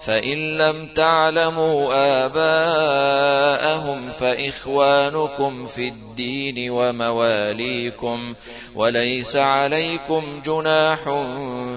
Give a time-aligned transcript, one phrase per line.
[0.00, 1.92] فإن لم تعلموا
[2.26, 8.34] آباءهم فإخوانكم في الدين ومواليكم
[8.74, 10.98] وليس عليكم جناح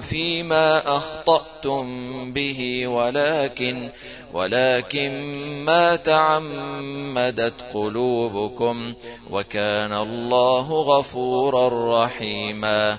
[0.00, 1.84] فيما أخطأتم
[2.32, 3.90] به ولكن
[4.34, 5.10] ولكن
[5.64, 8.94] ما تعمدت قلوبكم
[9.30, 12.98] وكان الله غفورا رحيما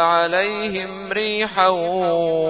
[0.00, 1.68] عليهم ريحا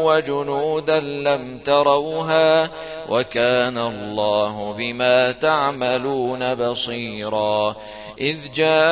[0.05, 2.71] وجنودا لم تروها
[3.09, 7.77] وكان الله بما تعملون بصيرا
[8.21, 8.85] إذ جاءوكم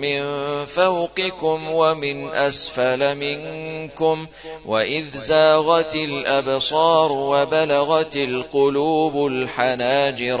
[0.00, 0.22] من
[0.64, 4.26] فوقكم ومن أسفل منكم
[4.66, 10.40] وإذ زاغت الأبصار وبلغت القلوب الحناجر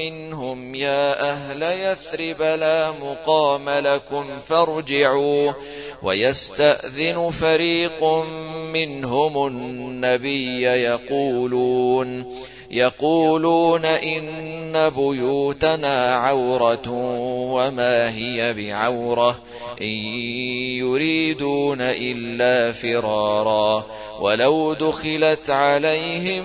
[0.00, 5.52] منهم يا أهل يثرب لا مقام لكم فارجعوا
[6.02, 8.04] ويستأذن فريق
[8.72, 12.40] منهم النبي يقولون
[12.70, 16.90] يقولون إن بيوتنا عورة
[17.52, 19.38] وما هي بعورة
[19.80, 19.96] إن
[20.78, 23.86] يريدون إلا فرارا
[24.20, 26.44] ولو دخلت عليهم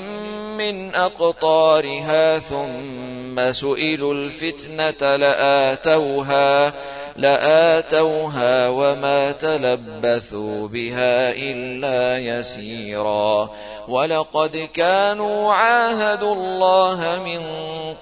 [0.57, 3.14] من أقطارها ثم
[3.51, 6.73] سئلوا الفتنة لآتوها
[7.15, 13.49] لآتوها وما تلبثوا بها إلا يسيرا.
[13.87, 17.41] ولقد كانوا عاهدوا الله من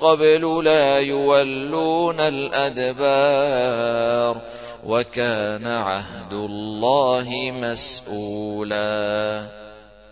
[0.02, 3.74] قبل لا يولون الأدبار
[4.86, 9.46] وكان عهد الله مسؤولا.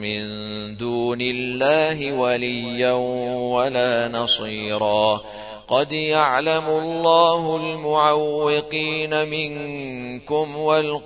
[0.00, 0.26] من
[0.76, 2.92] دون الله وليا
[3.52, 5.20] ولا نصيرا.
[5.68, 11.00] قد يعلم الله المعوقين منكم والقائلين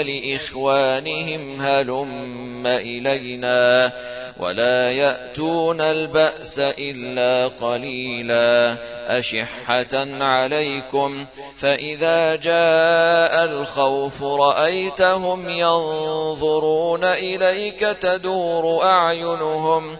[0.00, 3.92] لإخوانهم هلم إلينا.
[4.38, 8.76] ولا يأتون البأس إلا قليلا
[9.18, 11.26] أشحة عليكم
[11.56, 19.96] فإذا جاء الخوف رأيتهم ينظرون إليك تدور أعينهم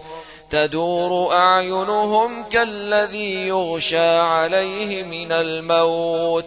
[0.51, 6.47] تدور أعينهم كالذي يغشى عليه من الموت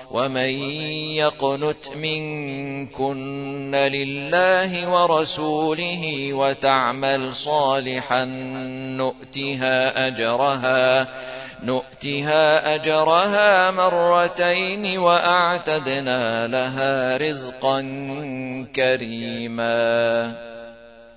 [0.11, 0.53] ومن
[1.15, 8.25] يقنت منكن لله ورسوله وتعمل صالحا
[8.97, 11.07] نؤتها أجرها
[11.63, 17.81] نؤتها أجرها مرتين وأعتدنا لها رزقا
[18.75, 20.50] كريما.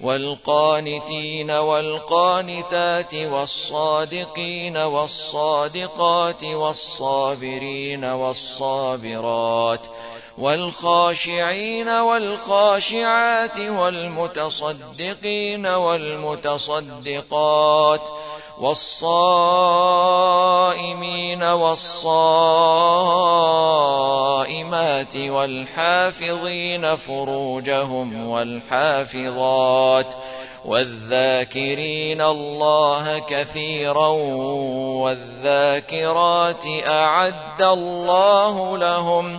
[0.00, 9.80] والقانتين والقانتات والصادقين والصادقات والصابرين والصابرات
[10.38, 14.86] والخاشعين والخاشعات والمتصدقين
[15.66, 17.20] والمتصدقات
[18.60, 20.16] والصائمين
[21.42, 21.96] والصائمات
[25.16, 30.06] والحافظين فروجهم والحافظات
[30.64, 34.08] والذاكرين الله كثيرا
[35.02, 39.38] والذاكرات أعد الله لهم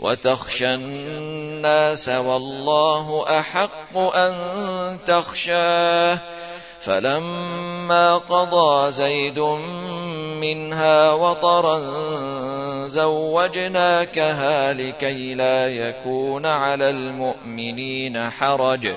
[0.00, 4.34] وتخشى الناس والله أحق أن
[5.06, 6.18] تخشاه.
[6.80, 9.38] فلما قضى زيد
[10.40, 11.78] منها وطرا
[12.86, 18.96] زوجناكها لكي لا يكون على المؤمنين حرج.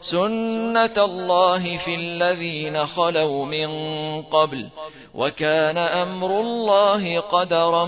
[0.00, 3.68] سنة الله في الذين خلوا من
[4.22, 4.68] قبل
[5.14, 7.86] وكان أمر الله قدرا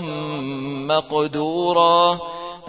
[0.87, 2.19] مقدورا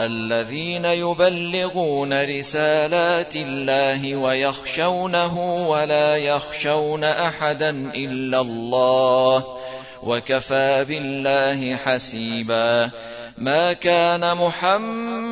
[0.01, 9.45] الذين يبلغون رسالات الله ويخشونه ولا يخشون أحدا إلا الله
[10.03, 12.91] وكفى بالله حسيبا
[13.39, 15.32] ما كان محمد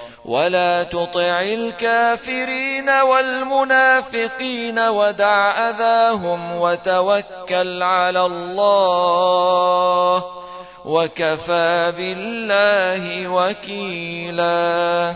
[0.25, 10.25] ولا تطع الكافرين والمنافقين ودع اذاهم وتوكل على الله
[10.85, 15.15] وكفى بالله وكيلا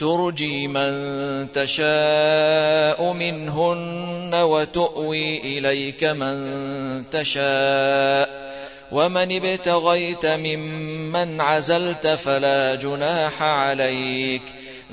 [0.00, 0.92] ترجي من
[1.52, 6.40] تشاء منهن وتؤوي إليك من
[7.10, 8.50] تشاء.
[8.92, 14.42] ومن ابتغيت ممن عزلت فلا جناح عليك.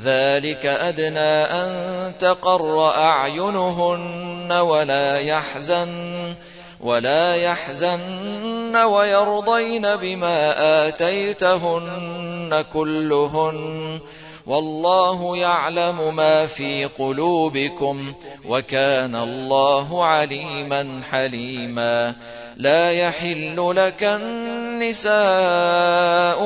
[0.03, 6.33] ذلك أدنى أن تقر أعينهن ولا يحزن
[6.81, 10.53] ولا يحزن ويرضين بما
[10.87, 13.99] آتيتهن كلهن.
[14.47, 18.13] والله يعلم ما في قلوبكم
[18.45, 22.15] وكان الله عليما حليما.
[22.57, 25.15] لا يحل لك النساء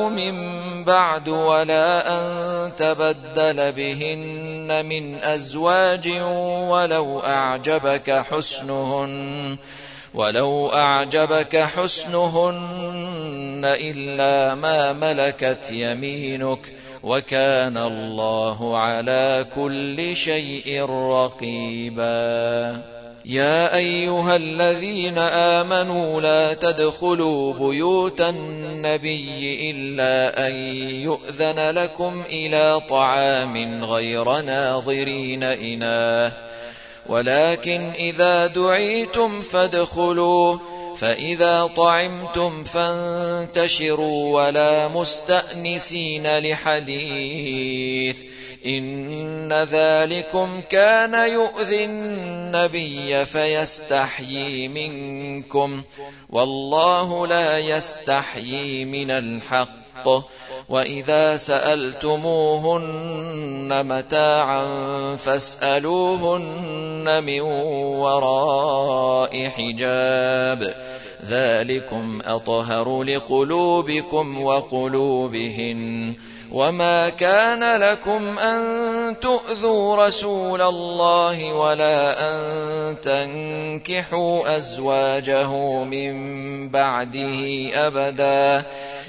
[0.10, 0.34] من
[0.84, 2.26] بعد ولا أن
[2.76, 6.10] تبدل بهن من أزواج
[6.70, 9.58] ولو أعجبك حسنهن
[10.14, 16.81] ولو أعجبك حسنهن إلا ما ملكت يمينك.
[17.04, 22.82] وكان الله على كل شيء رقيبا.
[23.26, 30.54] يا أيها الذين آمنوا لا تدخلوا بيوت النبي إلا أن
[30.86, 36.32] يؤذن لكم إلى طعام غير ناظرين إناه.
[37.10, 40.58] ولكن إذا دعيتم فادخلوا
[40.98, 48.22] فإذا طعمتم فانتشروا ولا مستأنسين لحديث
[48.66, 55.84] إن ذلكم كان يؤذي النبي فيستحيي منكم
[56.30, 60.08] والله لا يستحيي من الحق
[60.72, 62.82] وإذا سألتموهن
[63.86, 64.66] متاعا
[65.16, 67.42] فاسألوهن من
[68.00, 70.76] وراء حجاب.
[71.26, 76.14] ذلكم أطهر لقلوبكم وقلوبهن.
[76.52, 78.62] وما كان لكم أن
[79.20, 82.36] تؤذوا رسول الله ولا أن
[83.02, 86.14] تنكحوا أزواجه من
[86.70, 88.66] بعده أبدا.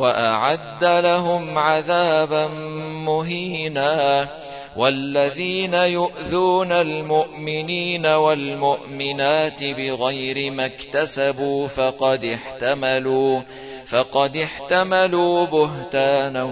[0.00, 2.46] وأعد لهم عذابا
[3.06, 4.28] مهينا
[4.76, 13.40] والذين يؤذون المؤمنين والمؤمنات بغير ما اكتسبوا فقد احتملوا
[13.86, 16.44] فقد احتملوا بهتانا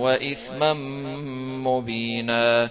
[0.00, 0.72] وإثما
[1.64, 2.70] مبينا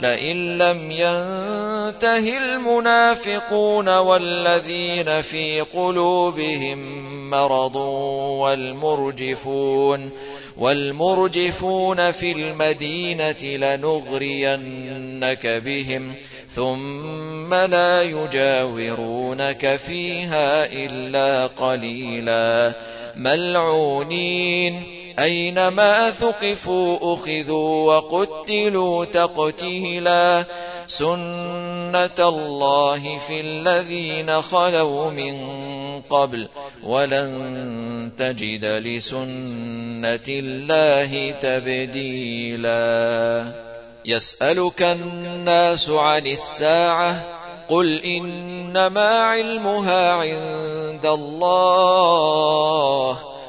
[0.00, 7.76] لئن لم ينته المنافقون والذين في قلوبهم مرض
[8.40, 10.10] والمرجفون
[10.56, 16.14] والمرجفون في المدينة لنغرينك بهم
[16.54, 22.74] ثم لا يجاورونك فيها إلا قليلا
[23.16, 30.44] ملعونين أينما ثقفوا أخذوا وقتلوا تقتيلا
[30.86, 35.34] سنة الله في الذين خلوا من
[36.00, 36.48] قبل
[36.84, 42.84] ولن تجد لسنة الله تبديلا.
[44.04, 47.24] يسألك الناس عن الساعة
[47.68, 51.94] قل إنما علمها عند الله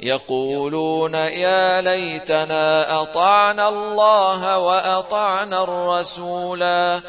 [0.00, 7.00] يقولون يا ليتنا أطعنا الله وأطعنا الرسولا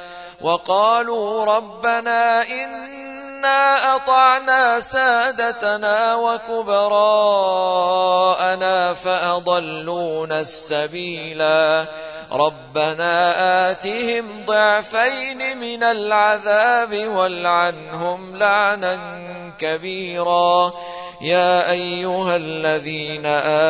[0.41, 7.33] وقالوا ربنا إنا أطعنا سادتنا وكبراءنا
[8.93, 11.85] فأضلونا السبيلا
[12.31, 18.99] ربنا آتهم ضعفين من العذاب والعنهم لعنا
[19.59, 20.71] كبيرا.
[21.21, 23.25] يا أيها الذين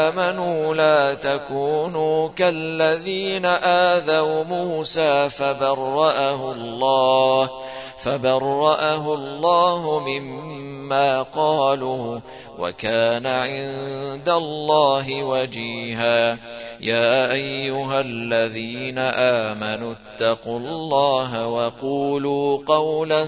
[0.05, 7.49] آمنوا لا تكونوا كالذين آذوا موسى فبرأه الله
[7.97, 12.19] فبرأه الله مما قالوا
[12.59, 16.37] وكان عند الله وجيها.
[16.81, 23.25] يا أيها الذين آمنوا اتقوا الله وقولوا قولا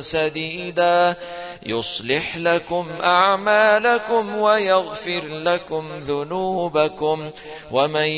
[0.00, 1.16] سديدا
[1.66, 7.30] يصلح لكم أعمالكم ويغفر لكم ذنوبكم
[7.72, 8.08] ومن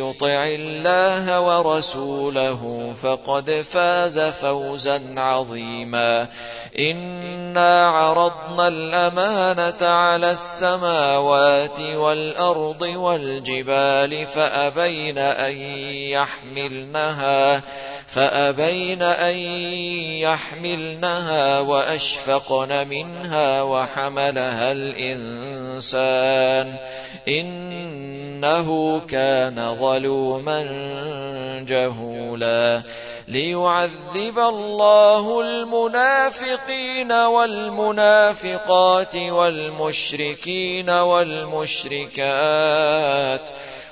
[0.00, 6.28] يطع الله ورسوله فقد فاز فوزا عظيما
[6.78, 15.56] إنا عرضنا الأمانة على السماوات والأرض والجبال فأبين أن
[15.92, 17.62] يحملنها
[18.06, 19.34] فأبين أن
[20.24, 26.76] يحملنها وأشفقن منها وحملها الإنسان.
[27.28, 27.78] إن
[28.38, 30.62] إنه كان ظلوما
[31.68, 32.82] جهولا.
[33.28, 42.28] ليعذب الله المنافقين والمنافقات والمشركين والمشركات.